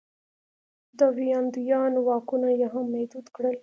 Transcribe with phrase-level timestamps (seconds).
[0.97, 3.55] د ویاندویانو واکونه یې هم محدود کړل.